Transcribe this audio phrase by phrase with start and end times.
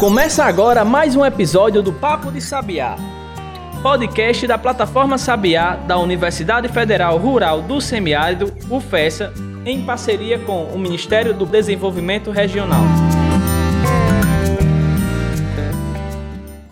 [0.00, 2.96] Começa agora mais um episódio do Papo de Sabiá,
[3.82, 9.30] podcast da plataforma Sabiá da Universidade Federal Rural do Semiárido, UFESA,
[9.62, 12.80] em parceria com o Ministério do Desenvolvimento Regional.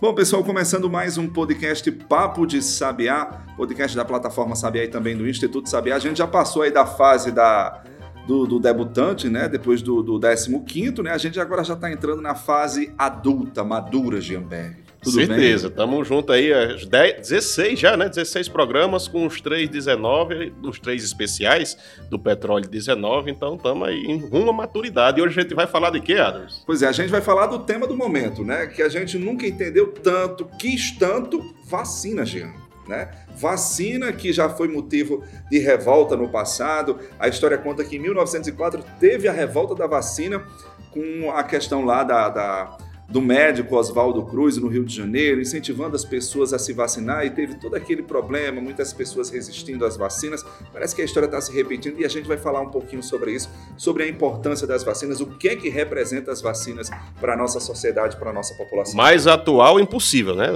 [0.01, 5.15] Bom, pessoal, começando mais um podcast Papo de Sabiá, podcast da plataforma Sabiá e também
[5.15, 5.97] do Instituto Sabiá.
[5.97, 7.83] A gente já passou aí da fase da
[8.29, 9.49] do, do debutante, né?
[9.49, 11.13] Depois do, do 15, né?
[11.13, 14.77] A gente agora já está entrando na fase adulta, madura, Gianberg.
[15.01, 16.51] Tudo Certeza, estamos juntos aí,
[16.87, 18.09] 10, 16 já, né?
[18.09, 21.79] 16 programas com os três 19, os três especiais
[22.11, 25.21] do Petróleo 19, então estamos aí em rumo à maturidade.
[25.21, 26.63] E hoje a gente vai falar de quê, Adams?
[26.67, 28.67] Pois é, a gente vai falar do tema do momento, né?
[28.67, 33.11] Que a gente nunca entendeu tanto, quis tanto, vacina, Jean né?
[33.37, 36.99] Vacina que já foi motivo de revolta no passado.
[37.19, 40.43] A história conta que em 1904 teve a revolta da vacina
[40.91, 45.97] com a questão lá da, da do médico Oswaldo Cruz no Rio de Janeiro, incentivando
[45.97, 50.45] as pessoas a se vacinar e teve todo aquele problema, muitas pessoas resistindo às vacinas.
[50.71, 53.33] Parece que a história está se repetindo e a gente vai falar um pouquinho sobre
[53.33, 57.37] isso, sobre a importância das vacinas, o que é que representa as vacinas para a
[57.37, 58.95] nossa sociedade, para a nossa população.
[58.95, 60.49] Mais atual impossível, né?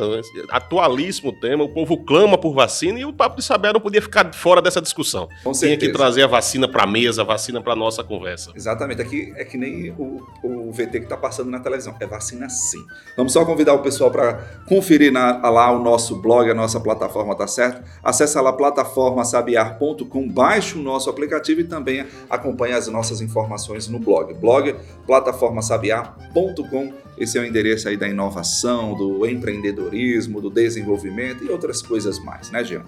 [0.50, 4.02] Atualíssimo o tema, o povo clama por vacina e o Papo de Saber não podia
[4.02, 5.26] ficar fora dessa discussão.
[5.42, 8.52] Com Tinha que trazer a vacina para a mesa, a vacina para a nossa conversa.
[8.54, 12.41] Exatamente, aqui é que nem o, o VT que está passando na televisão, é vacina
[12.44, 12.84] assim.
[13.16, 14.34] Vamos só convidar o pessoal para
[14.66, 17.82] conferir na, lá o nosso blog, a nossa plataforma, tá certo?
[18.02, 24.32] Acesse lá plataformasabiar.com, baixe o nosso aplicativo e também acompanhe as nossas informações no blog.
[24.34, 24.74] Blog
[25.06, 26.92] plataformasabiar.com.
[27.18, 32.50] Esse é o endereço aí da inovação, do empreendedorismo, do desenvolvimento e outras coisas mais,
[32.50, 32.82] né, Jean?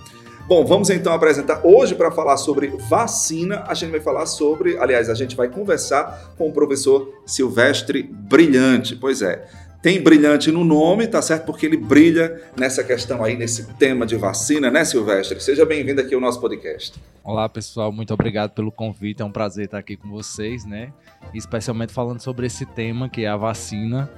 [0.47, 3.65] Bom, vamos então apresentar hoje para falar sobre vacina.
[3.67, 8.95] A gente vai falar sobre, aliás, a gente vai conversar com o professor Silvestre Brilhante.
[8.95, 9.43] Pois é,
[9.81, 11.47] tem brilhante no nome, tá certo?
[11.47, 15.41] Porque ele brilha nessa questão aí, nesse tema de vacina, né, Silvestre?
[15.41, 17.03] Seja bem-vindo aqui ao nosso podcast.
[17.23, 19.23] Olá, pessoal, muito obrigado pelo convite.
[19.23, 20.93] É um prazer estar aqui com vocês, né?
[21.33, 24.11] Especialmente falando sobre esse tema que é a vacina.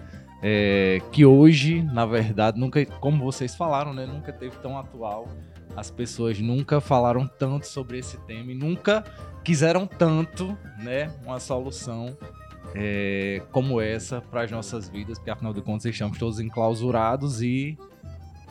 [0.43, 5.29] É, que hoje, na verdade, nunca, como vocês falaram, né, nunca teve tão atual
[5.77, 9.05] as pessoas nunca falaram tanto sobre esse tema e nunca
[9.45, 12.17] quiseram tanto, né, uma solução
[12.75, 17.79] é, como essa para as nossas vidas, porque afinal de contas estamos todos enclausurados e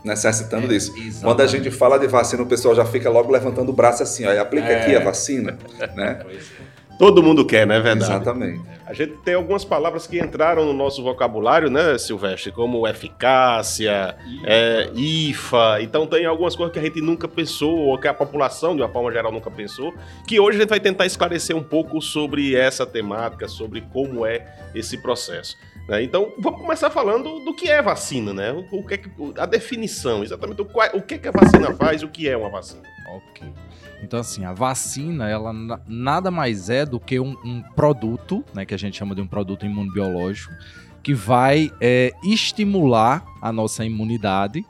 [0.03, 0.91] necessitando é, disso.
[0.91, 1.23] Exatamente.
[1.23, 4.25] Quando a gente fala de vacina, o pessoal já fica logo levantando o braço assim,
[4.25, 4.81] ó, aplica é.
[4.81, 5.57] aqui a vacina,
[5.95, 6.19] né?
[6.23, 6.74] Pois é.
[6.97, 8.11] Todo mundo quer, não é verdade?
[8.11, 8.61] Exatamente.
[8.85, 12.51] A gente tem algumas palavras que entraram no nosso vocabulário, né, Silvestre?
[12.51, 15.81] Como eficácia, é, IFA.
[15.81, 18.89] Então tem algumas coisas que a gente nunca pensou, ou que a população, de uma
[18.89, 19.93] forma geral, nunca pensou,
[20.27, 24.45] que hoje a gente vai tentar esclarecer um pouco sobre essa temática, sobre como é
[24.73, 25.57] esse processo.
[25.87, 26.03] Né?
[26.03, 28.51] Então, vamos começar falando do que é vacina, né?
[28.71, 32.03] O, que é que, a definição, exatamente o, o que, é que a vacina faz,
[32.03, 32.83] o que é uma vacina.
[33.15, 33.64] Ok.
[34.03, 35.53] Então, assim, a vacina, ela
[35.87, 39.27] nada mais é do que um, um produto, né, que a gente chama de um
[39.27, 40.53] produto imunobiológico,
[41.01, 44.65] que vai é, estimular a nossa imunidade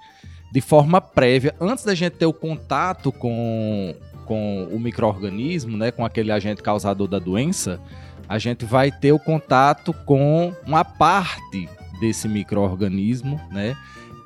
[0.52, 3.94] de forma prévia, antes da gente ter o contato com,
[4.26, 7.80] com o microorganismo, né, com aquele agente causador da doença,
[8.28, 11.70] a gente vai ter o contato com uma parte
[12.00, 13.76] desse microorganismo, né,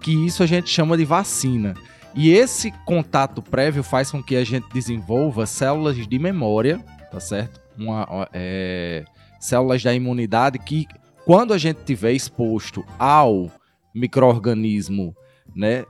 [0.01, 1.73] que isso a gente chama de vacina.
[2.15, 7.61] E esse contato prévio faz com que a gente desenvolva células de memória, tá certo?
[7.77, 9.05] Uma, é,
[9.39, 10.87] células da imunidade que,
[11.25, 13.51] quando a gente tiver exposto ao
[13.93, 15.15] microorganismo,
[15.55, 15.85] né,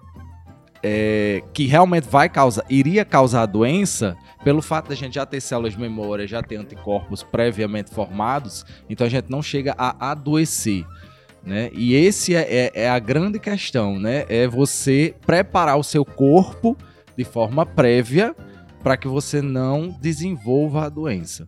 [0.81, 5.73] é, que realmente vai causar, iria causar doença, pelo fato da gente já ter células
[5.73, 10.85] de memória, já ter anticorpos previamente formados, então a gente não chega a adoecer.
[11.43, 11.69] Né?
[11.73, 14.25] E esse é, é, é, a grande questão, né?
[14.27, 16.75] É você preparar o seu corpo
[17.17, 18.35] de forma prévia
[18.83, 21.47] para que você não desenvolva a doença.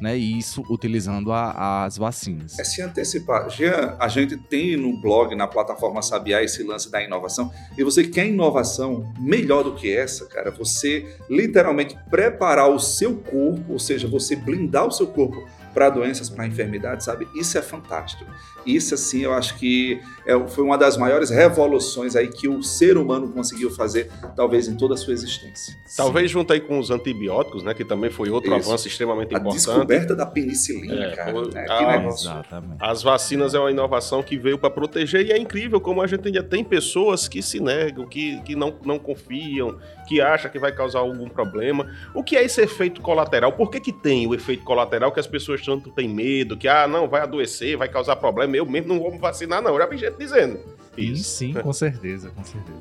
[0.00, 2.56] Né, e isso utilizando a, as vacinas.
[2.56, 3.50] É se antecipar.
[3.50, 7.50] Jean, a gente tem no blog, na plataforma Sabiá, esse lance da inovação.
[7.76, 10.52] E você quer inovação melhor do que essa, cara?
[10.52, 15.44] Você literalmente preparar o seu corpo, ou seja, você blindar o seu corpo
[15.78, 17.28] para doenças, para enfermidades, sabe?
[17.32, 18.28] Isso é fantástico.
[18.66, 22.98] Isso, assim, eu acho que é, foi uma das maiores revoluções aí que o ser
[22.98, 25.76] humano conseguiu fazer, talvez em toda a sua existência.
[25.96, 27.74] Talvez junto aí com os antibióticos, né?
[27.74, 28.68] Que também foi outro Isso.
[28.68, 29.70] avanço extremamente a importante.
[29.70, 31.32] A descoberta da penicilina, é, cara.
[31.32, 31.66] Né?
[31.70, 32.76] A, Exatamente.
[32.80, 36.26] As vacinas é uma inovação que veio para proteger e é incrível como a gente
[36.26, 39.78] ainda tem pessoas que se negam, que, que não, não confiam,
[40.08, 41.86] que acham que vai causar algum problema.
[42.12, 43.52] O que é esse efeito colateral?
[43.52, 46.88] Por que, que tem o efeito colateral que as pessoas tanto tem medo, que, ah,
[46.88, 49.72] não, vai adoecer, vai causar problema, eu mesmo não vou me vacinar, não.
[49.72, 50.58] Eu já vi gente dizendo.
[50.96, 51.24] Isso.
[51.24, 52.78] Sim, sim, com certeza, com certeza.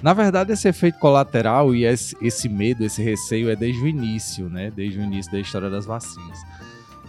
[0.00, 4.70] Na verdade, esse efeito colateral e esse, medo, esse receio é desde o início, né?
[4.70, 6.38] Desde o início da história das vacinas.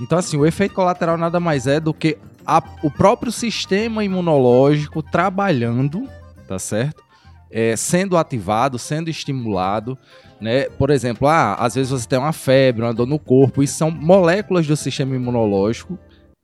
[0.01, 5.03] Então, assim, o efeito colateral nada mais é do que a, o próprio sistema imunológico
[5.03, 6.09] trabalhando,
[6.47, 7.03] tá certo?
[7.51, 9.95] É, sendo ativado, sendo estimulado,
[10.39, 10.63] né?
[10.69, 13.91] Por exemplo, ah, às vezes você tem uma febre, uma dor no corpo, isso são
[13.91, 15.97] moléculas do sistema imunológico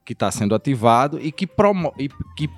[0.03, 2.49] que está sendo ativado e que, promo e que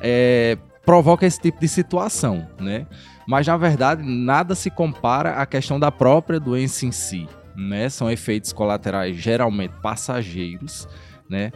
[0.00, 2.86] é, provoca esse tipo de situação, né?
[3.26, 7.88] Mas na verdade nada se compara à questão da própria doença em si, né?
[7.88, 10.88] São efeitos colaterais geralmente passageiros,
[11.28, 11.52] né?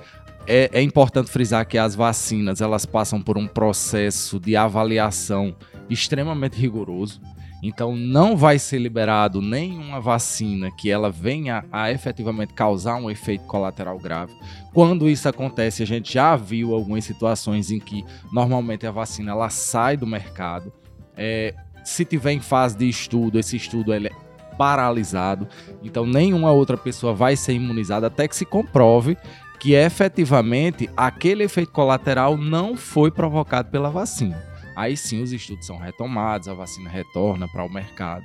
[0.47, 5.55] É, é importante frisar que as vacinas elas passam por um processo de avaliação
[5.91, 7.21] extremamente rigoroso.
[7.63, 13.45] Então não vai ser liberado nenhuma vacina que ela venha a efetivamente causar um efeito
[13.45, 14.33] colateral grave.
[14.73, 19.51] Quando isso acontece, a gente já viu algumas situações em que normalmente a vacina ela
[19.51, 20.73] sai do mercado.
[21.17, 24.13] É, se tiver em fase de estudo, esse estudo ele é
[24.57, 25.49] paralisado.
[25.83, 29.17] Então nenhuma outra pessoa vai ser imunizada até que se comprove
[29.59, 34.41] que efetivamente aquele efeito colateral não foi provocado pela vacina
[34.79, 38.25] aí sim os estudos são retomados, a vacina retorna para o mercado.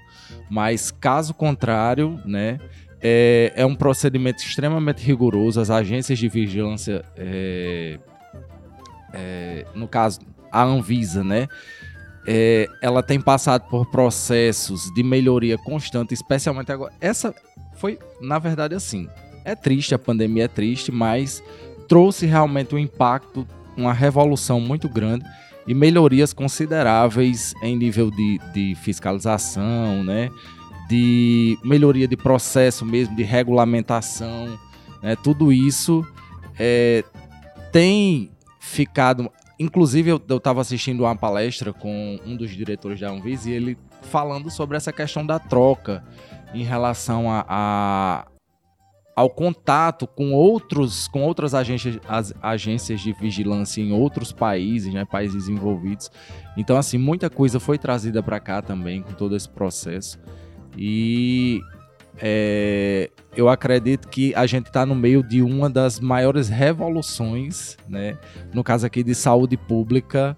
[0.50, 2.59] Mas caso contrário, né,
[3.01, 5.59] é, é, um procedimento extremamente rigoroso.
[5.59, 8.00] As agências de vigilância, é,
[9.13, 10.19] é, no caso
[10.51, 11.47] a Anvisa, né,
[12.27, 16.94] é, ela tem passado por processos de melhoria constante, especialmente agora.
[17.01, 17.33] Essa
[17.73, 19.09] foi, na verdade, assim.
[19.44, 21.44] É triste, a pandemia é triste, mas
[21.88, 23.45] trouxe realmente um impacto,
[23.75, 25.25] uma revolução muito grande
[25.68, 30.30] e melhorias consideráveis em nível de, de fiscalização, né?
[30.89, 34.60] de melhoria de processo mesmo, de regulamentação.
[35.01, 35.15] Né?
[35.15, 36.06] Tudo isso
[36.60, 37.04] é,
[37.71, 39.30] tem ficado.
[39.60, 44.50] Inclusive, eu estava assistindo uma palestra com um dos diretores da Anvisa e ele falando
[44.51, 46.04] sobre essa questão da troca
[46.54, 48.25] em relação a, a
[49.15, 55.06] ao contato com outros com outras agências, as, agências de vigilância em outros países, né,
[55.06, 56.12] países envolvidos.
[56.57, 60.19] Então assim, muita coisa foi trazida para cá também com todo esse processo.
[60.77, 61.62] E
[62.18, 68.18] é, eu acredito que a gente está no meio de uma das maiores revoluções, né,
[68.54, 70.38] no caso aqui de saúde pública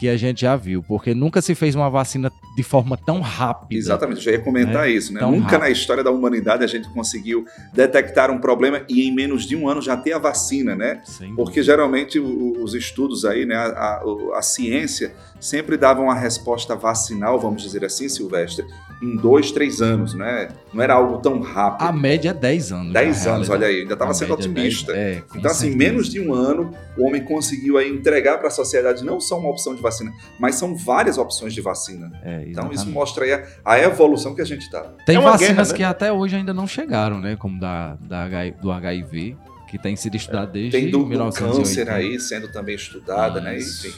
[0.00, 3.78] que a gente já viu, porque nunca se fez uma vacina de forma tão rápida.
[3.78, 4.90] Exatamente, eu já ia comentar né?
[4.92, 5.20] isso, né?
[5.20, 5.60] Tão nunca rápido.
[5.60, 7.44] na história da humanidade a gente conseguiu
[7.74, 11.02] detectar um problema e em menos de um ano já ter a vacina, né?
[11.04, 11.34] Sim.
[11.34, 14.02] Porque geralmente os estudos aí, né, a, a,
[14.38, 18.64] a ciência sempre davam uma resposta vacinal, vamos dizer assim, Silvestre,
[19.02, 20.48] em dois, três anos, né?
[20.72, 21.86] Não era algo tão rápido.
[21.86, 22.92] A média é 10 anos.
[22.92, 24.92] 10 anos, olha aí, ainda estava sendo é otimista.
[24.92, 28.50] 10, é, então, assim, menos de um ano, o homem conseguiu aí entregar para a
[28.50, 29.89] sociedade não só uma opção de vacina,
[30.38, 32.12] mas são várias opções de vacina.
[32.22, 34.82] É, então, isso mostra aí a, a, evolução que a gente está.
[35.04, 35.76] Tem é vacinas guerra, né?
[35.76, 37.36] que até hoje ainda não chegaram, né?
[37.36, 38.26] Como da, da
[38.60, 39.36] do HIV,
[39.68, 41.52] que tem sido estudado desde Tem do, 1980.
[41.52, 43.58] do câncer aí sendo também estudada, né?
[43.58, 43.92] Enfim.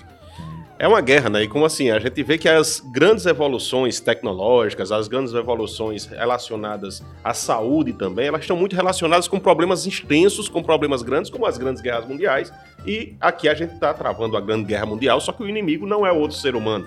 [0.82, 1.44] É uma guerra, né?
[1.44, 1.92] E como assim?
[1.92, 8.26] A gente vê que as grandes evoluções tecnológicas, as grandes evoluções relacionadas à saúde também,
[8.26, 12.52] elas estão muito relacionadas com problemas extensos, com problemas grandes, como as grandes guerras mundiais.
[12.84, 16.04] E aqui a gente está travando a grande guerra mundial, só que o inimigo não
[16.04, 16.84] é outro ser humano.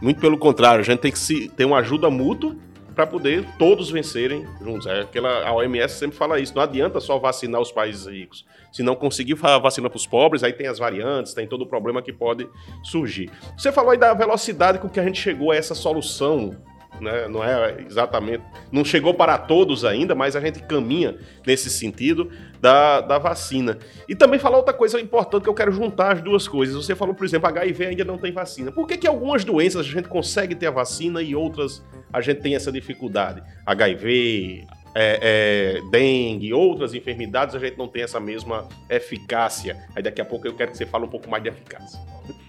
[0.00, 2.56] Muito pelo contrário, a gente tem que se, ter uma ajuda mútua
[2.98, 4.84] para poder todos vencerem juntos.
[4.88, 6.52] É aquela, a OMS sempre fala isso.
[6.52, 8.44] Não adianta só vacinar os países ricos.
[8.72, 12.02] Se não conseguir vacina para os pobres, aí tem as variantes, tem todo o problema
[12.02, 12.48] que pode
[12.82, 13.30] surgir.
[13.56, 16.56] Você falou aí da velocidade com que a gente chegou a essa solução
[17.00, 17.28] né?
[17.28, 23.00] não é exatamente, não chegou para todos ainda, mas a gente caminha nesse sentido da,
[23.00, 23.78] da vacina.
[24.08, 26.74] E também falar outra coisa importante que eu quero juntar as duas coisas.
[26.74, 28.72] Você falou, por exemplo, HIV ainda não tem vacina.
[28.72, 32.40] Por que, que algumas doenças a gente consegue ter a vacina e outras a gente
[32.40, 33.42] tem essa dificuldade?
[33.66, 39.76] HIV, é, é, dengue, outras enfermidades, a gente não tem essa mesma eficácia.
[39.94, 42.00] Aí daqui a pouco eu quero que você fale um pouco mais de eficácia.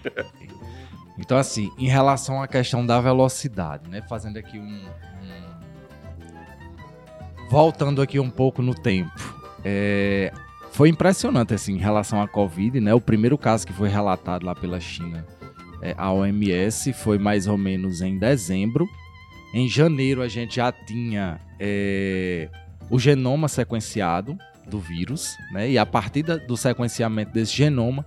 [1.20, 4.02] Então, assim, em relação à questão da velocidade, né?
[4.08, 4.62] Fazendo aqui um.
[4.62, 5.50] um...
[7.50, 9.12] Voltando aqui um pouco no tempo.
[9.62, 10.32] É...
[10.72, 12.94] Foi impressionante, assim, em relação à Covid, né?
[12.94, 15.26] O primeiro caso que foi relatado lá pela China,
[15.82, 18.88] é, a OMS, foi mais ou menos em dezembro.
[19.52, 22.48] Em janeiro, a gente já tinha é,
[22.88, 24.38] o genoma sequenciado
[24.70, 25.70] do vírus, né?
[25.70, 28.06] E a partir da, do sequenciamento desse genoma,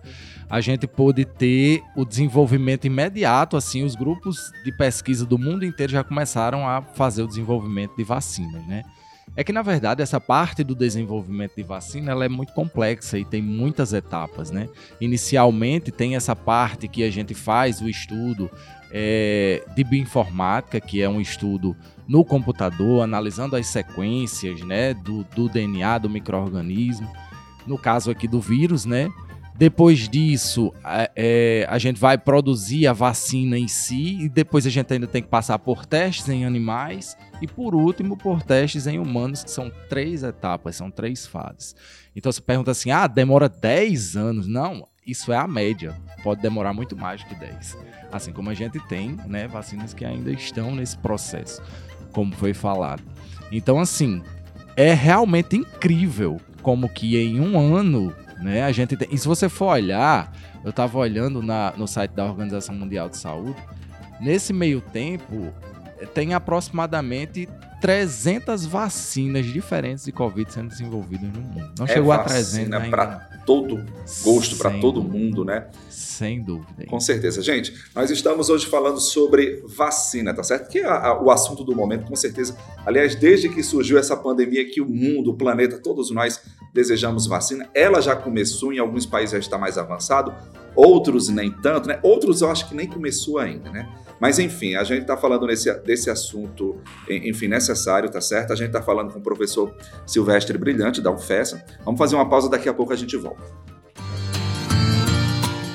[0.49, 5.91] a gente pôde ter o desenvolvimento imediato, assim, os grupos de pesquisa do mundo inteiro
[5.91, 8.83] já começaram a fazer o desenvolvimento de vacinas, né?
[9.35, 13.25] É que, na verdade, essa parte do desenvolvimento de vacina ela é muito complexa e
[13.25, 14.69] tem muitas etapas, né?
[15.01, 18.49] Inicialmente, tem essa parte que a gente faz o estudo
[18.91, 21.75] é, de bioinformática, que é um estudo
[22.07, 27.09] no computador, analisando as sequências né, do, do DNA do microorganismo.
[27.65, 29.09] No caso aqui do vírus, né?
[29.55, 30.73] Depois disso,
[31.15, 35.21] é, a gente vai produzir a vacina em si e depois a gente ainda tem
[35.21, 39.69] que passar por testes em animais e por último por testes em humanos, que são
[39.89, 41.75] três etapas, são três fases.
[42.15, 44.47] Então você pergunta assim: "Ah, demora 10 anos?".
[44.47, 45.93] Não, isso é a média.
[46.23, 47.77] Pode demorar muito mais que 10.
[48.13, 51.61] Assim como a gente tem, né, vacinas que ainda estão nesse processo,
[52.13, 53.03] como foi falado.
[53.51, 54.23] Então assim,
[54.77, 58.63] é realmente incrível como que em um ano né?
[58.63, 59.07] A gente tem...
[59.09, 60.31] E se você for olhar,
[60.63, 63.55] eu estava olhando na, no site da Organização Mundial de Saúde,
[64.19, 65.53] nesse meio tempo
[66.13, 67.47] tem aproximadamente
[67.83, 71.73] 300 vacinas diferentes de Covid sendo desenvolvidas no mundo.
[71.77, 72.89] Não é chegou a 300 ainda.
[72.89, 73.85] para todo
[74.23, 75.17] gosto, para todo dúvida.
[75.17, 75.67] mundo, né?
[75.89, 76.85] Sem dúvida.
[76.87, 77.41] Com certeza.
[77.41, 80.69] Gente, nós estamos hoje falando sobre vacina, tá certo?
[80.69, 82.55] Que é a, a, o assunto do momento, com certeza.
[82.85, 86.41] Aliás, desde que surgiu essa pandemia que o mundo, o planeta, todos nós
[86.73, 87.69] desejamos vacina.
[87.75, 90.33] Ela já começou, em alguns países já está mais avançado,
[90.73, 91.99] outros nem tanto, né?
[92.01, 93.89] Outros eu acho que nem começou ainda, né?
[94.23, 98.53] Mas enfim, a gente está falando nesse, desse assunto, enfim, necessário, tá certo?
[98.53, 99.75] A gente está falando com o professor
[100.05, 101.61] Silvestre Brilhante, da UFESA.
[101.83, 103.43] Vamos fazer uma pausa, daqui a pouco a gente volta.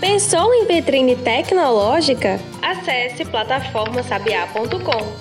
[0.00, 2.40] Pensou em vitrine tecnológica?
[2.62, 5.12] Acesse plataformasabiá.com.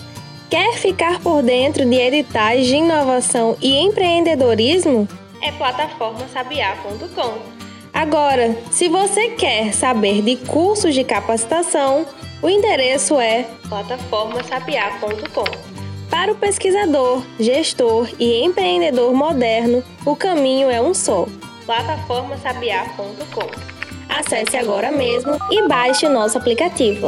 [0.50, 5.06] Quer ficar por dentro de editais de inovação e empreendedorismo?
[5.44, 7.58] É plataformasabiá.com.
[7.94, 12.06] Agora, se você quer saber de cursos de capacitação,
[12.42, 15.78] o endereço é plataformasapiá.com.
[16.10, 21.28] Para o pesquisador, gestor e empreendedor moderno, o caminho é um só:
[21.66, 23.78] plataformasabiá.com.
[24.10, 27.08] Acesse agora mesmo e baixe o nosso aplicativo.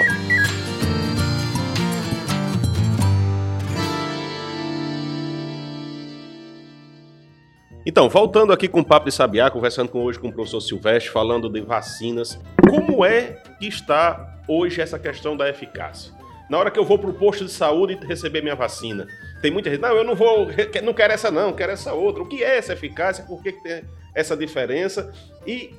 [7.89, 11.11] Então, voltando aqui com o Papo de Sabiá, conversando com, hoje com o professor Silvestre,
[11.11, 12.39] falando de vacinas.
[12.69, 16.13] Como é que está hoje essa questão da eficácia?
[16.51, 19.07] Na hora que eu vou para o posto de saúde e receber minha vacina,
[19.41, 20.49] tem muita gente, não, eu não vou,
[20.83, 22.21] não quero essa não, quero essa outra.
[22.21, 23.23] O que é essa eficácia?
[23.23, 25.11] Por que, que tem essa diferença?
[25.47, 25.73] E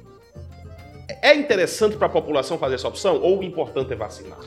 [1.23, 4.41] é interessante para a população fazer essa opção ou o importante é vacinar?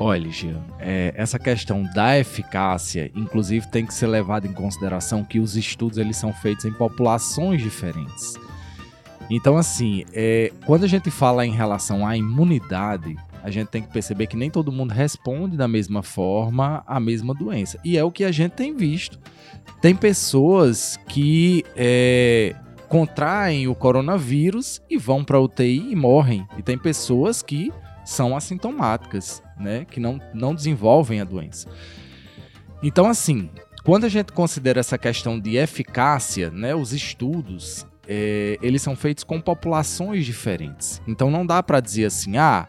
[0.00, 5.40] Olha, Jean, é, essa questão da eficácia, inclusive, tem que ser levada em consideração que
[5.40, 8.34] os estudos eles são feitos em populações diferentes.
[9.28, 13.92] Então, assim, é, quando a gente fala em relação à imunidade, a gente tem que
[13.92, 17.76] perceber que nem todo mundo responde da mesma forma à mesma doença.
[17.84, 19.18] E é o que a gente tem visto.
[19.80, 22.54] Tem pessoas que é,
[22.88, 26.46] contraem o coronavírus e vão para UTI e morrem.
[26.56, 27.72] E tem pessoas que
[28.08, 31.68] são assintomáticas, né, que não, não desenvolvem a doença.
[32.82, 33.50] Então, assim,
[33.84, 39.24] quando a gente considera essa questão de eficácia, né, os estudos, é, eles são feitos
[39.24, 41.02] com populações diferentes.
[41.06, 42.66] Então, não dá para dizer assim, ah,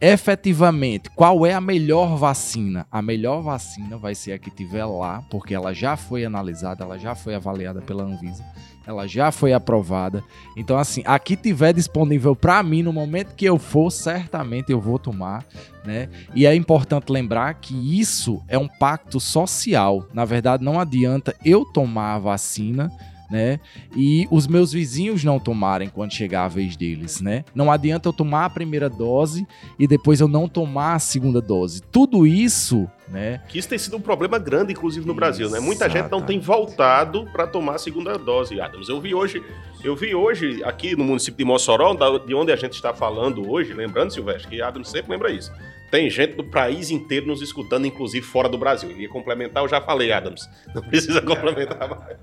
[0.00, 2.84] efetivamente, qual é a melhor vacina?
[2.90, 6.98] A melhor vacina vai ser a que tiver lá, porque ela já foi analisada, ela
[6.98, 8.44] já foi avaliada pela Anvisa
[8.86, 10.22] ela já foi aprovada.
[10.56, 14.98] Então, assim, aqui tiver disponível para mim no momento que eu for, certamente eu vou
[14.98, 15.44] tomar,
[15.84, 16.08] né?
[16.34, 20.06] E é importante lembrar que isso é um pacto social.
[20.12, 22.90] Na verdade, não adianta eu tomar a vacina
[23.32, 23.58] né?
[23.96, 27.46] E os meus vizinhos não tomarem quando chegar a vez deles, né?
[27.54, 29.46] Não adianta eu tomar a primeira dose
[29.78, 31.80] e depois eu não tomar a segunda dose.
[31.80, 33.42] Tudo isso, né?
[33.46, 35.60] Que isso tem sido um problema grande, inclusive no Brasil, né?
[35.60, 38.88] Muita gente não tem voltado para tomar a segunda dose, Adams.
[38.88, 39.42] Eu vi hoje,
[39.84, 43.74] eu vi hoje aqui no município de Mossoró, de onde a gente está falando hoje,
[43.74, 45.52] lembrando, Silvestre, que Adams sempre lembra isso.
[45.90, 48.90] Tem gente do país inteiro nos escutando, inclusive fora do Brasil.
[48.92, 50.48] Ia complementar, eu já falei, Adams.
[50.74, 52.16] Não precisa complementar mais.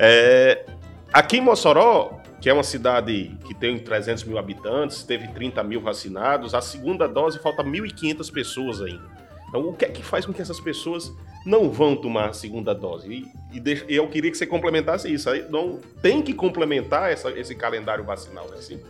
[0.00, 0.64] É,
[1.12, 5.80] aqui em Mossoró, que é uma cidade que tem 300 mil habitantes, teve 30 mil
[5.80, 9.17] vacinados, a segunda dose falta 1.500 pessoas ainda.
[9.48, 11.12] Então, o que é que faz com que essas pessoas
[11.44, 13.08] não vão tomar a segunda dose?
[13.10, 15.30] E, e, deixa, eu queria que você complementasse isso.
[15.50, 18.58] Não tem que complementar essa, esse calendário vacinal, né?
[18.58, 18.80] Sim?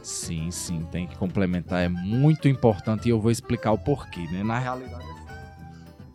[0.50, 1.84] sim, tem que complementar.
[1.84, 4.42] É muito importante e eu vou explicar o porquê, né?
[4.42, 5.18] Na realidade, é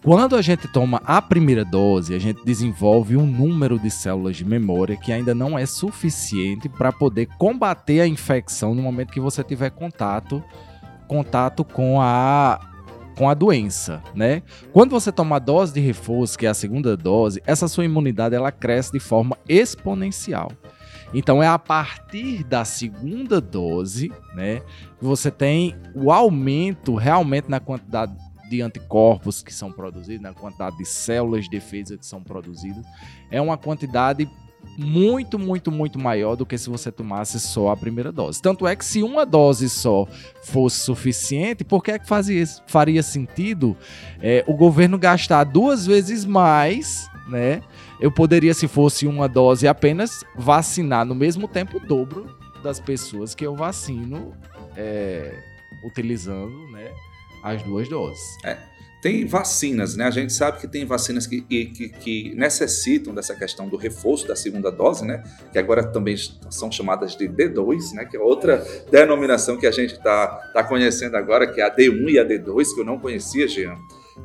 [0.04, 4.44] quando a gente toma a primeira dose, a gente desenvolve um número de células de
[4.44, 9.42] memória que ainda não é suficiente para poder combater a infecção no momento que você
[9.42, 10.44] tiver contato
[11.08, 12.60] contato com a
[13.15, 14.41] com a doença, né?
[14.72, 18.36] Quando você toma a dose de reforço, que é a segunda dose, essa sua imunidade
[18.36, 20.51] ela cresce de forma exponencial.
[21.13, 24.62] Então é a partir da segunda dose, né,
[24.98, 28.15] que você tem o aumento realmente na quantidade
[28.50, 32.84] de anticorpos que são produzidos, na quantidade de células de defesa que são produzidas.
[33.29, 34.27] É uma quantidade
[34.77, 38.41] muito, muito, muito maior do que se você tomasse só a primeira dose.
[38.41, 40.08] Tanto é que se uma dose só
[40.43, 43.77] fosse suficiente, por que é que fazia, faria sentido
[44.22, 47.62] é, o governo gastar duas vezes mais, né?
[48.00, 53.36] Eu poderia, se fosse uma dose apenas, vacinar no mesmo tempo o dobro das pessoas
[53.36, 54.34] que eu vacino
[54.75, 55.39] é,
[55.84, 56.91] utilizando, né?
[57.43, 58.22] As duas doses.
[58.43, 58.73] É.
[59.03, 60.05] Tem vacinas, né?
[60.05, 64.33] A gente sabe que tem vacinas que, que, que, necessitam dessa questão do reforço da
[64.33, 65.22] segunda dose, né?
[65.51, 66.15] Que agora também
[66.50, 68.05] são chamadas de D2, né?
[68.05, 72.12] Que é outra denominação que a gente está tá conhecendo agora, que é a D1
[72.12, 73.75] e a D2, que eu não conhecia, Jean.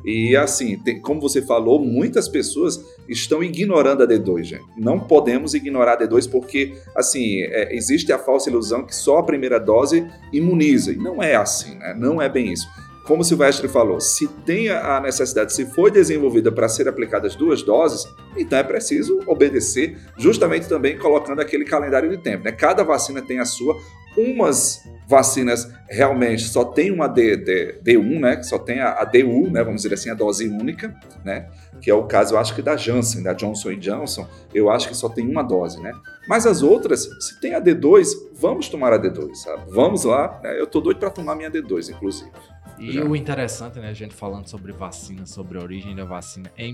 [0.05, 4.65] E assim, tem, como você falou, muitas pessoas estão ignorando a D2, gente.
[4.77, 9.23] Não podemos ignorar a D2 porque, assim, é, existe a falsa ilusão que só a
[9.23, 10.93] primeira dose imuniza.
[10.93, 11.93] E não é assim, né?
[11.93, 12.65] Não é bem isso
[13.09, 17.35] como o Silvestre falou, se tem a necessidade, se foi desenvolvida para ser aplicada as
[17.35, 18.05] duas doses,
[18.37, 22.43] então é preciso obedecer, justamente também colocando aquele calendário de tempo.
[22.43, 22.51] Né?
[22.51, 23.75] Cada vacina tem a sua,
[24.15, 28.43] umas vacinas realmente só tem uma D, D, D1, né?
[28.43, 29.63] Só tem a, a, DU, né?
[29.63, 31.49] Vamos dizer assim, a dose única, né?
[31.81, 34.95] Que é o caso, eu acho que da Janssen, da Johnson Johnson, eu acho que
[34.95, 35.91] só tem uma dose, né?
[36.27, 39.63] Mas as outras, se tem a D2, vamos tomar a D2, sabe?
[39.71, 40.59] Vamos lá, né?
[40.59, 42.29] Eu tô doido para tomar minha D2, inclusive.
[42.79, 43.03] E Já.
[43.03, 46.73] o interessante, né, a gente falando sobre vacina, sobre a origem da vacina, é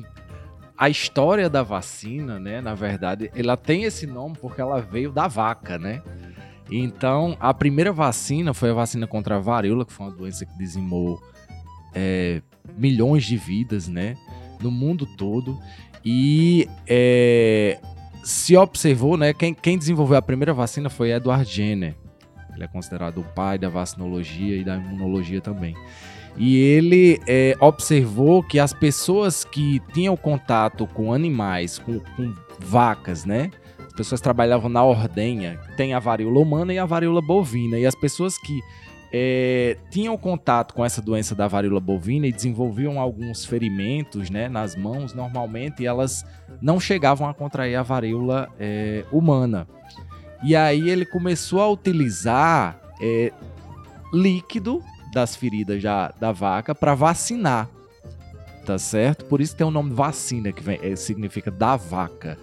[0.77, 5.27] a história da vacina, né, na verdade, ela tem esse nome porque ela veio da
[5.27, 6.03] vaca, né?
[6.69, 10.57] Então, a primeira vacina foi a vacina contra a varíola, que foi uma doença que
[10.57, 11.21] dizimou
[11.93, 12.41] é,
[12.77, 14.15] milhões de vidas, né,
[14.61, 15.57] no mundo todo.
[16.03, 17.79] E é,
[18.23, 21.95] se observou, né, quem, quem desenvolveu a primeira vacina foi Edward Jenner,
[22.55, 25.75] ele é considerado o pai da vacinologia e da imunologia também.
[26.37, 33.25] E ele é, observou que as pessoas que tinham contato com animais, com, com vacas,
[33.25, 33.51] né?
[33.85, 37.77] As pessoas trabalhavam na ordenha, tem a varíola humana e a varíola bovina.
[37.77, 38.59] E as pessoas que
[39.13, 44.75] é, tinham contato com essa doença da varíola bovina e desenvolviam alguns ferimentos né, nas
[44.75, 46.25] mãos, normalmente elas
[46.61, 49.65] não chegavam a contrair a varíola é, humana.
[50.45, 53.33] E aí ele começou a utilizar é,
[54.13, 54.79] líquido
[55.11, 57.67] das feridas já da vaca para vacinar.
[58.63, 59.25] Tá certo?
[59.25, 62.37] Por isso tem o nome vacina, que vem, é, significa da vaca.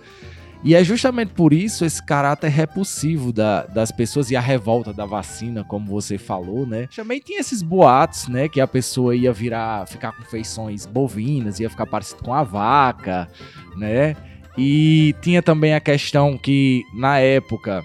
[0.64, 5.04] E é justamente por isso esse caráter repulsivo da, das pessoas e a revolta da
[5.04, 6.88] vacina, como você falou, né?
[6.94, 8.48] Também tinha esses boatos, né?
[8.48, 13.28] Que a pessoa ia virar, ficar com feições bovinas, ia ficar parecido com a vaca,
[13.76, 14.16] né?
[14.56, 17.82] E tinha também a questão que, na época,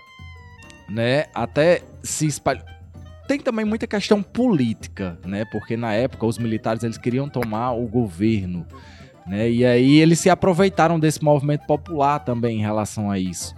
[0.89, 2.65] né, até se espalhou.
[3.27, 5.43] Tem também muita questão política, né?
[5.51, 8.65] Porque na época os militares eles queriam tomar o governo,
[9.25, 9.49] né?
[9.49, 13.53] E aí eles se aproveitaram desse movimento popular também em relação a isso.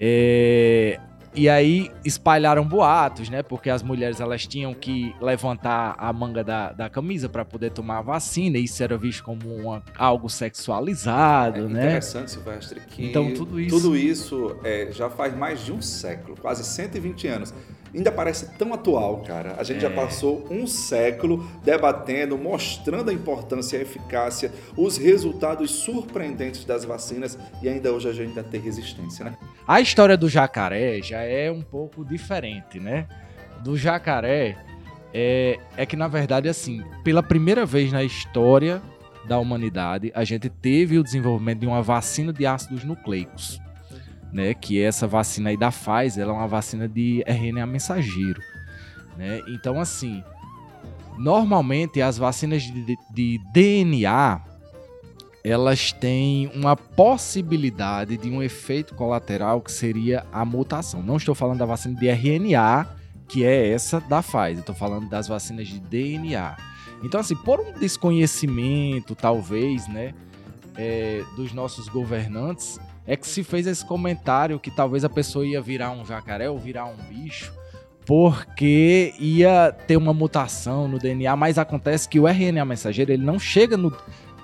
[0.00, 0.98] É,
[1.38, 3.42] e aí espalharam boatos, né?
[3.42, 7.98] Porque as mulheres elas tinham que levantar a manga da, da camisa para poder tomar
[7.98, 8.58] a vacina.
[8.58, 11.86] E isso era visto como uma, algo sexualizado, é né?
[11.86, 16.36] Interessante, Silvestre, que então, tudo isso, tudo isso é, já faz mais de um século,
[16.36, 17.54] quase 120 anos
[17.94, 19.54] ainda parece tão atual, cara.
[19.58, 19.80] A gente é.
[19.80, 26.84] já passou um século debatendo, mostrando a importância e a eficácia, os resultados surpreendentes das
[26.84, 29.36] vacinas e ainda hoje a gente ainda tem resistência, né?
[29.66, 33.06] A história do jacaré já é um pouco diferente, né?
[33.62, 34.56] Do jacaré
[35.12, 38.82] é, é que, na verdade, assim, pela primeira vez na história
[39.26, 43.60] da humanidade, a gente teve o desenvolvimento de uma vacina de ácidos nucleicos
[44.32, 44.54] né?
[44.54, 48.42] Que essa vacina aí da Pfizer, ela é uma vacina de RNA mensageiro,
[49.16, 49.40] né?
[49.48, 50.22] Então, assim,
[51.16, 54.42] normalmente as vacinas de, de DNA
[55.44, 61.02] elas têm uma possibilidade de um efeito colateral que seria a mutação.
[61.02, 62.86] Não estou falando da vacina de RNA,
[63.28, 66.56] que é essa da Pfizer, estou falando das vacinas de DNA.
[67.02, 70.12] Então, assim, por um desconhecimento, talvez, né,
[70.76, 75.62] é, dos nossos governantes, é que se fez esse comentário que talvez a pessoa ia
[75.62, 77.50] virar um jacaré ou virar um bicho,
[78.04, 83.38] porque ia ter uma mutação no DNA, mas acontece que o RNA mensageiro ele não
[83.38, 83.90] chega no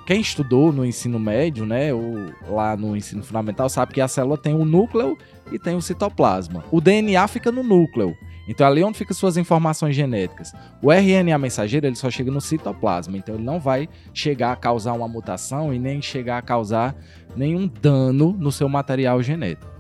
[0.07, 2.15] quem estudou no ensino médio, né, ou
[2.49, 5.17] lá no ensino fundamental, sabe que a célula tem o núcleo
[5.51, 6.65] e tem o citoplasma.
[6.71, 8.17] O DNA fica no núcleo.
[8.47, 10.53] Então ali onde ficam suas informações genéticas.
[10.83, 14.93] O RNA mensageiro ele só chega no citoplasma, então ele não vai chegar a causar
[14.93, 16.95] uma mutação e nem chegar a causar
[17.35, 19.73] nenhum dano no seu material genético.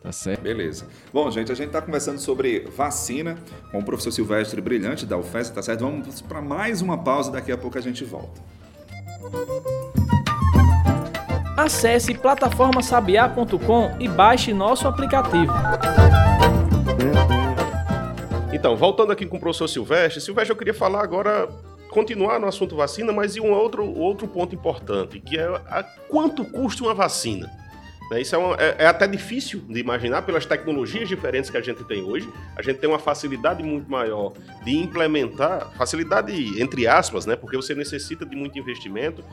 [0.00, 0.42] Tá certo?
[0.42, 0.86] Beleza.
[1.12, 3.38] Bom, gente, a gente está conversando sobre vacina
[3.72, 5.80] com o professor Silvestre Brilhante da UFES, tá certo?
[5.80, 8.40] Vamos para mais uma pausa, daqui a pouco a gente volta.
[11.56, 15.52] Acesse plataformasabiá.com e baixe nosso aplicativo.
[18.52, 21.48] Então, voltando aqui com o professor Silvestre, Silvestre, eu queria falar agora,
[21.90, 26.44] continuar no assunto vacina, mas e um outro, outro ponto importante, que é a quanto
[26.44, 27.63] custa uma vacina.
[28.10, 28.20] Né?
[28.20, 31.84] Isso é, uma, é, é, até difícil de imaginar pelas tecnologias diferentes que a gente
[31.84, 32.28] tem hoje.
[32.56, 34.32] A gente tem uma facilidade muito maior
[34.64, 37.36] de implementar, facilidade entre aspas, né?
[37.36, 39.24] porque você necessita de muito investimento.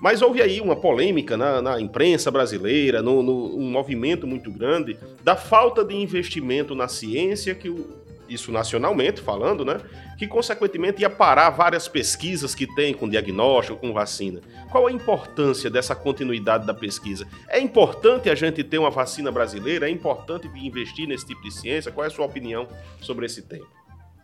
[0.00, 4.98] Mas houve aí uma polêmica na, na imprensa brasileira, no, no, um movimento muito grande
[5.24, 9.78] da falta de investimento na ciência que o, isso nacionalmente falando, né?
[10.18, 14.40] Que consequentemente ia parar várias pesquisas que tem com diagnóstico, com vacina.
[14.70, 17.26] Qual a importância dessa continuidade da pesquisa?
[17.48, 19.88] É importante a gente ter uma vacina brasileira?
[19.88, 21.92] É importante investir nesse tipo de ciência?
[21.92, 22.68] Qual é a sua opinião
[23.00, 23.66] sobre esse tema?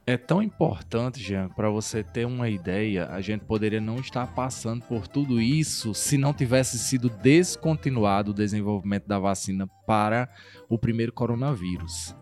[0.05, 4.85] É tão importante, Jean, para você ter uma ideia, a gente poderia não estar passando
[4.85, 10.29] por tudo isso se não tivesse sido descontinuado o desenvolvimento da vacina para
[10.69, 12.17] o primeiro coronavírus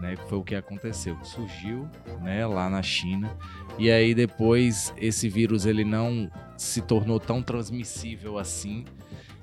[0.00, 0.16] né?
[0.28, 1.16] Foi o que aconteceu.
[1.22, 1.88] Surgiu,
[2.22, 3.36] né, lá na China.
[3.78, 8.84] E aí depois esse vírus ele não se tornou tão transmissível assim.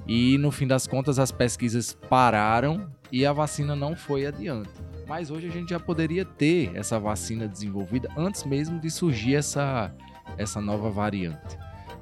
[0.08, 4.70] E no fim das contas as pesquisas pararam e a vacina não foi adiante.
[5.08, 9.94] Mas hoje a gente já poderia ter essa vacina desenvolvida antes mesmo de surgir essa,
[10.38, 11.58] essa nova variante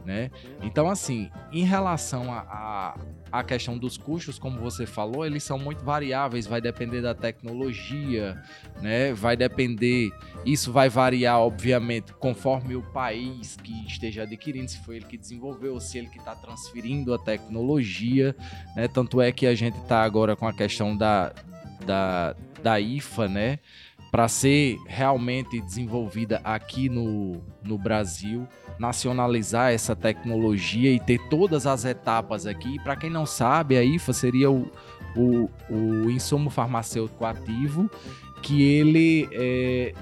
[0.06, 0.32] né?
[0.62, 2.96] Então, assim, em relação a, a,
[3.32, 8.41] a, questão dos custos, como você falou, eles são muito variáveis, vai depender da tecnologia,
[8.82, 9.13] né?
[9.13, 10.12] Vai depender,
[10.46, 15.80] isso vai variar, obviamente, conforme o país que esteja adquirindo, se foi ele que desenvolveu,
[15.80, 18.36] se ele que está transferindo a tecnologia,
[18.76, 18.88] né?
[18.88, 21.34] Tanto é que a gente está agora com a questão da,
[21.86, 23.60] da, da IFA, né?
[24.12, 28.46] Para ser realmente desenvolvida aqui no, no Brasil
[28.82, 32.80] nacionalizar essa tecnologia e ter todas as etapas aqui.
[32.84, 34.72] Para quem não sabe, a IFA seria o,
[35.15, 37.88] o, o insumo farmacêutico ativo,
[38.41, 39.94] que ele é,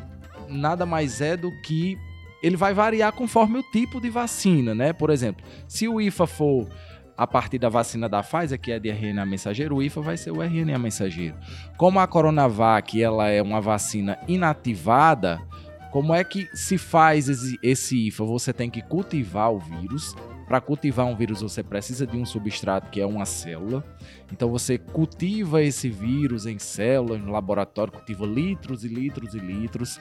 [0.48, 1.98] nada mais é do que
[2.42, 4.94] ele vai variar conforme o tipo de vacina, né?
[4.94, 6.70] Por exemplo, se o IFA for
[7.18, 10.32] a partir da vacina da Pfizer, que é de RNA mensageiro, o IFA vai ser
[10.32, 11.36] o RNA mensageiro.
[11.76, 15.42] Como a Coronavac ela é uma vacina inativada,
[15.92, 18.24] como é que se faz esse, esse IFA?
[18.26, 20.16] Você tem que cultivar o vírus.
[20.48, 23.84] Para cultivar um vírus, você precisa de um substrato que é uma célula.
[24.32, 30.00] Então você cultiva esse vírus em células, no laboratório, cultiva litros e litros e litros.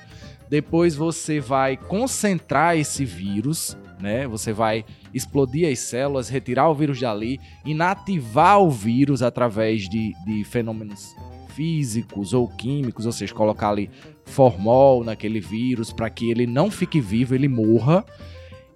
[0.48, 4.26] Depois você vai concentrar esse vírus, né?
[4.26, 10.44] Você vai explodir as células, retirar o vírus dali, inativar o vírus através de, de
[10.44, 11.14] fenômenos
[11.58, 13.90] físicos ou químicos, ou seja, colocar ali
[14.28, 18.04] formol naquele vírus para que ele não fique vivo, ele morra.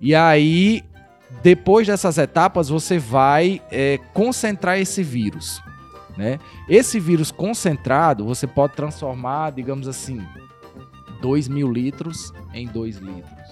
[0.00, 0.82] E aí,
[1.42, 5.62] depois dessas etapas, você vai é, concentrar esse vírus.
[6.16, 6.38] Né?
[6.68, 10.20] Esse vírus concentrado, você pode transformar, digamos assim,
[11.20, 13.48] 2 mil litros em 2 litros.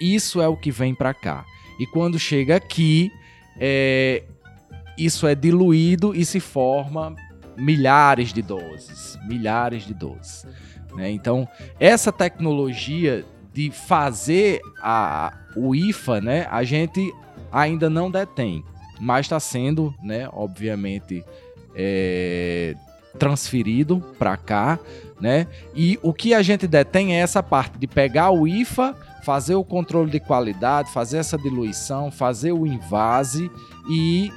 [0.00, 1.44] Isso é o que vem para cá.
[1.78, 3.12] E quando chega aqui,
[3.58, 4.24] é,
[4.96, 7.14] isso é diluído e se forma
[7.56, 10.46] milhares de doses, milhares de doses.
[10.94, 11.10] Né?
[11.10, 17.12] Então, essa tecnologia de fazer a, o IFA, né, a gente
[17.52, 18.64] ainda não detém,
[19.00, 21.24] mas está sendo, né, obviamente,
[21.74, 22.74] é,
[23.18, 24.78] transferido para cá,
[25.20, 25.46] né?
[25.74, 29.64] E o que a gente detém é essa parte de pegar o IFA, fazer o
[29.64, 33.50] controle de qualidade, fazer essa diluição, fazer o invase
[33.88, 34.32] e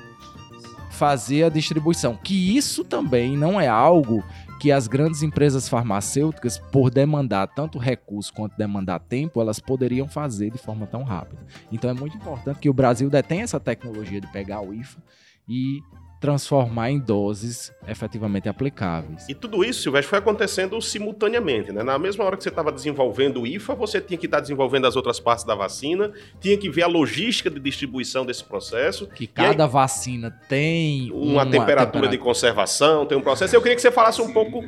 [0.91, 2.15] fazer a distribuição.
[2.15, 4.23] Que isso também não é algo
[4.59, 10.51] que as grandes empresas farmacêuticas, por demandar tanto recurso quanto demandar tempo, elas poderiam fazer
[10.51, 11.41] de forma tão rápida.
[11.71, 15.01] Então é muito importante que o Brasil detenha essa tecnologia de pegar o IFA
[15.47, 15.81] e
[16.19, 19.27] transformar em doses efetivamente aplicáveis.
[19.29, 21.83] E tudo isso, Silvestre, foi acontecendo simultaneamente, né?
[21.83, 24.95] Na mesma hora que você estava desenvolvendo o IFA, você tinha que estar desenvolvendo as
[24.95, 29.07] outras partes da vacina, tinha que ver a logística de distribuição desse processo.
[29.07, 33.55] Que cada aí, vacina tem uma, uma temperatura, temperatura, de conservação, tem um processo.
[33.55, 34.63] Eu queria que você falasse um pouco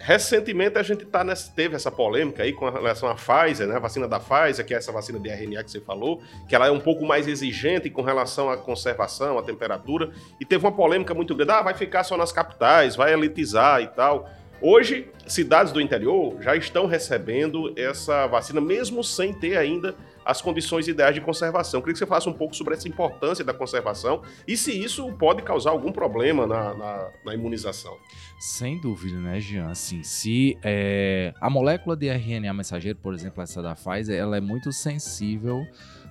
[0.00, 3.76] recentemente a gente tá nessa, teve essa polêmica aí com relação à Pfizer, né?
[3.76, 6.66] A vacina da Pfizer, que é essa vacina de RNA que você falou, que ela
[6.66, 11.12] é um pouco mais exigente com relação à conservação, à temperatura, e teve uma polêmica
[11.14, 14.28] muito grande, ah, vai ficar só nas capitais, vai elitizar e tal.
[14.60, 19.94] Hoje, cidades do interior já estão recebendo essa vacina, mesmo sem ter ainda
[20.28, 21.80] as condições ideais de conservação.
[21.80, 25.42] Queria que você falasse um pouco sobre essa importância da conservação e se isso pode
[25.42, 27.96] causar algum problema na, na, na imunização.
[28.38, 29.70] Sem dúvida, né, Jean?
[29.70, 34.40] Assim, se é, a molécula de RNA mensageiro, por exemplo, essa da Pfizer, ela é
[34.40, 35.66] muito sensível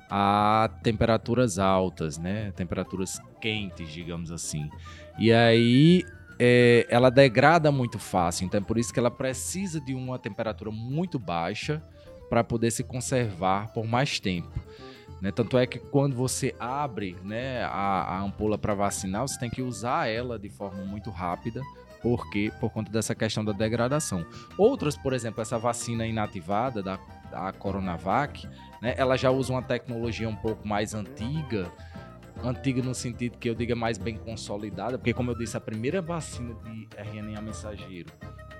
[0.09, 2.51] a temperaturas altas, né?
[2.55, 4.67] Temperaturas quentes, digamos assim.
[5.19, 6.03] E aí
[6.39, 10.71] é, ela degrada muito fácil, então é por isso que ela precisa de uma temperatura
[10.71, 11.83] muito baixa
[12.29, 14.59] para poder se conservar por mais tempo.
[15.21, 15.31] Né?
[15.31, 19.61] Tanto é que quando você abre né, a, a ampola para vacinar, você tem que
[19.61, 21.61] usar ela de forma muito rápida,
[22.01, 24.25] porque por conta dessa questão da degradação.
[24.57, 26.99] Outras, por exemplo, essa vacina inativada da,
[27.31, 28.47] da Coronavac,
[28.81, 31.71] né, ela já usa uma tecnologia um pouco mais antiga,
[32.43, 36.01] antiga no sentido que eu diga mais bem consolidada, porque como eu disse, a primeira
[36.01, 38.11] vacina de RNA mensageiro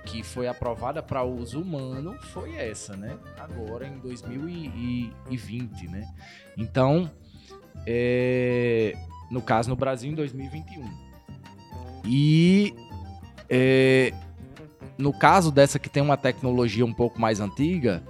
[0.08, 3.18] que foi aprovada para uso humano foi essa, né?
[3.38, 6.08] Agora em 2020, né?
[6.56, 7.10] Então,
[7.86, 8.94] é,
[9.30, 10.82] no caso no Brasil em 2021.
[12.06, 12.74] E
[13.50, 14.14] é,
[14.96, 18.02] no caso dessa que tem uma tecnologia um pouco mais antiga,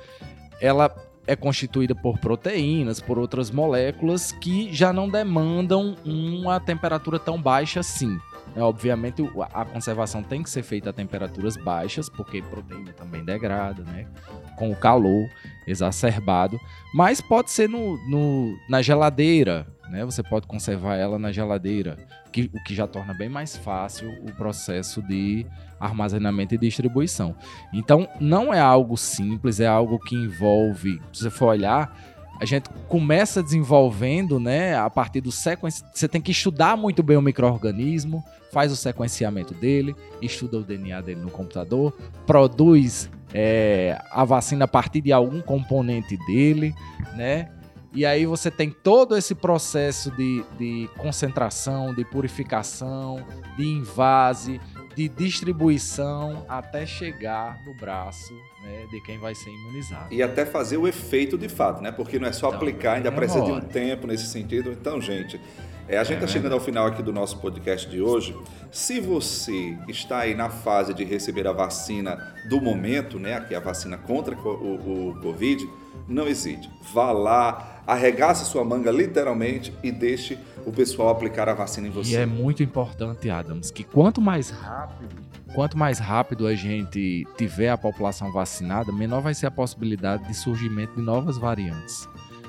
[0.61, 0.95] ela
[1.27, 7.81] é constituída por proteínas, por outras moléculas que já não demandam uma temperatura tão baixa
[7.81, 8.19] assim.
[8.59, 9.23] É, obviamente,
[9.55, 14.09] a conservação tem que ser feita a temperaturas baixas, porque proteína também degrada, né?
[14.57, 15.31] Com o calor
[15.65, 16.59] exacerbado.
[16.93, 20.05] Mas pode ser no, no, na geladeira, né?
[20.05, 21.97] Você pode conservar ela na geladeira,
[22.33, 25.47] que, o que já torna bem mais fácil o processo de
[25.79, 27.37] armazenamento e distribuição.
[27.73, 31.97] Então, não é algo simples, é algo que envolve, se você for olhar,
[32.41, 37.17] a gente começa desenvolvendo, né, a partir do sequência, você tem que estudar muito bem
[37.17, 41.93] o microorganismo, faz o sequenciamento dele, estuda o DNA dele no computador,
[42.27, 46.75] produz é, a vacina a partir de algum componente dele,
[47.15, 47.51] né?
[47.95, 53.25] E aí você tem todo esse processo de, de concentração, de purificação,
[53.57, 54.61] de invase,
[54.95, 60.13] de distribuição até chegar no braço né, de quem vai ser imunizado.
[60.13, 61.93] E até fazer o efeito de fato, né?
[61.93, 64.71] Porque não é só então, aplicar, ainda precisa de um tempo nesse sentido.
[64.73, 65.41] Então, gente,
[65.89, 68.37] é, a gente está é chegando ao final aqui do nosso podcast de hoje.
[68.71, 73.61] Se você está aí na fase de receber a vacina do momento, né, aqui a
[73.61, 75.69] vacina contra o, o Covid,
[76.07, 76.71] não hesite.
[76.93, 82.13] Vá lá, arregace sua manga literalmente e deixe o pessoal aplicar a vacina em você.
[82.13, 85.17] E é muito importante, Adams, que quanto mais rápido,
[85.55, 90.35] quanto mais rápido a gente tiver a população vacinada, menor vai ser a possibilidade de
[90.35, 92.07] surgimento de novas variantes.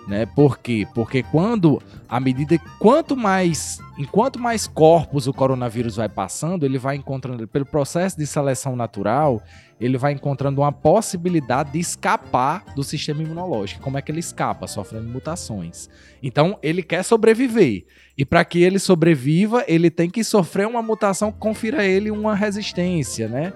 [0.09, 0.25] Né?
[0.25, 0.87] Por quê?
[0.95, 6.95] Porque quando, à medida quanto mais, enquanto mais corpos o coronavírus vai passando, ele vai
[6.95, 9.39] encontrando, pelo processo de seleção natural,
[9.79, 13.83] ele vai encontrando uma possibilidade de escapar do sistema imunológico.
[13.83, 14.65] Como é que ele escapa?
[14.65, 15.87] Sofrendo mutações.
[16.23, 17.85] Então, ele quer sobreviver.
[18.17, 22.09] E para que ele sobreviva, ele tem que sofrer uma mutação que confira a ele
[22.09, 23.53] uma resistência, né?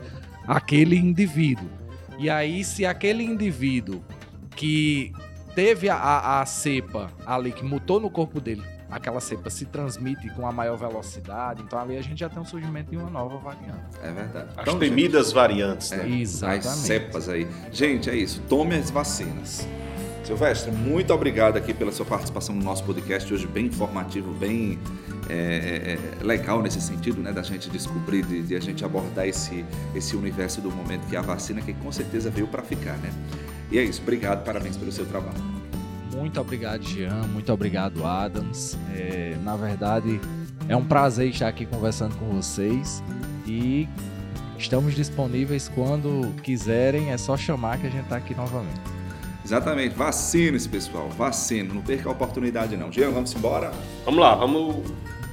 [0.48, 1.68] Aquele indivíduo.
[2.20, 4.04] E aí, se aquele indivíduo
[4.56, 5.12] que
[5.56, 10.30] teve a, a, a cepa ali que mutou no corpo dele, aquela cepa se transmite
[10.32, 13.38] com a maior velocidade, então ali a gente já tem um surgimento de uma nova
[13.38, 13.98] variante.
[14.02, 14.50] É verdade.
[14.56, 16.04] As então, temidas gente, variantes, né?
[16.04, 16.68] É, Exatamente.
[16.68, 17.48] As cepas aí.
[17.72, 18.42] Gente, é isso.
[18.48, 19.68] Tome as vacinas.
[20.24, 24.80] Silvestre, muito obrigado aqui pela sua participação no nosso podcast hoje, bem informativo, bem
[25.30, 29.28] é, é, é, legal nesse sentido, né, da gente descobrir, de, de, a gente abordar
[29.28, 32.98] esse, esse universo do momento que é a vacina, que com certeza veio para ficar,
[33.00, 33.12] né?
[33.72, 35.54] E é isso, obrigado, parabéns pelo seu trabalho.
[36.16, 38.78] Muito obrigado, Jean, muito obrigado, Adams.
[38.96, 40.22] É, na verdade,
[40.70, 43.04] é um prazer estar aqui conversando com vocês
[43.48, 43.88] e
[44.58, 48.80] estamos disponíveis quando quiserem, é só chamar que a gente está aqui novamente.
[49.44, 52.92] Exatamente, vacine-se, pessoal, vacina, não perca a oportunidade não.
[52.92, 53.72] Jean, vamos embora?
[54.06, 54.84] Vamos lá, vamos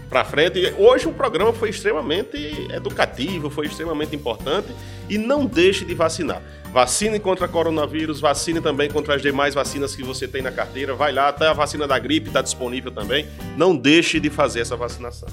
[0.08, 0.74] para frente.
[0.76, 2.36] Hoje o programa foi extremamente
[2.72, 4.74] educativo, foi extremamente importante
[5.08, 6.42] e não deixe de vacinar.
[6.72, 10.94] Vacine contra coronavírus, vacine também contra as demais vacinas que você tem na carteira.
[10.94, 13.26] Vai lá, até a vacina da gripe está disponível também.
[13.56, 15.28] Não deixe de fazer essa vacinação.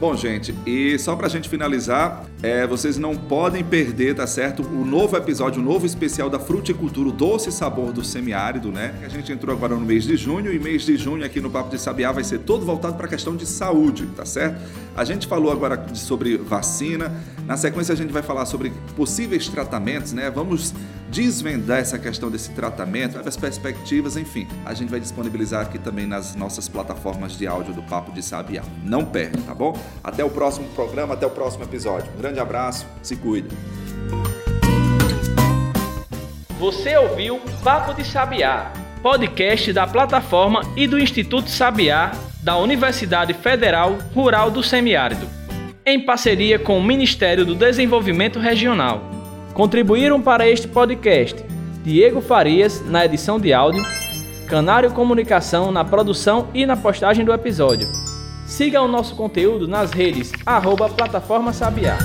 [0.00, 4.62] Bom, gente, e só pra gente finalizar, é, vocês não podem perder, tá certo?
[4.62, 8.94] O novo episódio, o novo especial da fruticultura, o doce sabor do semiárido, né?
[9.04, 11.68] A gente entrou agora no mês de junho e mês de junho aqui no Papo
[11.68, 14.58] de Sabiá vai ser todo voltado para a questão de saúde, tá certo?
[14.96, 17.12] A gente falou agora sobre vacina,
[17.46, 20.30] na sequência a gente vai falar sobre possíveis tratamentos, né?
[20.30, 20.72] Vamos
[21.10, 24.46] desvendar essa questão desse tratamento, as perspectivas, enfim.
[24.64, 28.62] A gente vai disponibilizar aqui também nas nossas plataformas de áudio do Papo de Sabiá.
[28.84, 29.76] Não perde, tá bom?
[30.02, 32.10] Até o próximo programa, até o próximo episódio.
[32.14, 33.48] Um grande abraço, se cuida.
[36.58, 43.98] Você ouviu Papo de Sabiá, podcast da plataforma e do Instituto Sabiá da Universidade Federal
[44.14, 45.26] Rural do Semiárido,
[45.84, 49.09] em parceria com o Ministério do Desenvolvimento Regional.
[49.54, 51.44] Contribuíram para este podcast
[51.82, 53.82] Diego Farias na edição de áudio,
[54.46, 57.88] Canário Comunicação na produção e na postagem do episódio.
[58.46, 61.98] Siga o nosso conteúdo nas redes arroba Plataforma Sabiá.